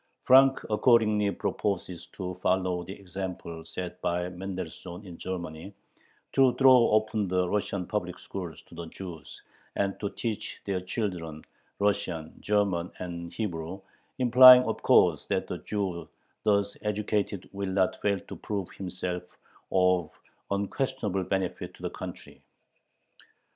Frank 0.23 0.59
accordingly 0.71 1.29
proposes 1.29 2.07
to 2.07 2.33
follow 2.33 2.83
the 2.83 2.93
example 2.99 3.63
set 3.63 4.01
by 4.01 4.29
Mendelssohn 4.29 5.05
in 5.05 5.19
Germany, 5.19 5.75
to 6.33 6.55
throw 6.55 6.89
open 6.89 7.27
the 7.27 7.47
Russian 7.47 7.85
public 7.85 8.17
schools 8.17 8.63
to 8.63 8.73
the 8.73 8.87
Jews, 8.87 9.43
and 9.75 9.99
to 9.99 10.09
teach 10.09 10.59
their 10.65 10.81
children 10.81 11.45
Russian, 11.77 12.33
German, 12.41 12.91
and 12.97 13.31
Hebrew, 13.31 13.81
implying 14.17 14.63
of 14.63 14.81
course 14.81 15.27
that 15.27 15.45
the 15.45 15.59
Jew 15.59 16.09
thus 16.41 16.75
educated 16.81 17.47
will 17.53 17.69
not 17.69 18.01
fail 18.01 18.19
to 18.21 18.35
prove 18.35 18.71
himself 18.71 19.21
of 19.71 20.09
unquestionable 20.49 21.25
benefit 21.25 21.75
to 21.75 21.83
the 21.83 21.91
country. 21.91 22.41